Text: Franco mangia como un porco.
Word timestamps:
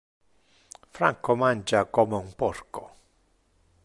Franco 0.95 1.35
mangia 1.35 1.85
como 1.85 2.17
un 2.25 2.31
porco. 2.39 2.83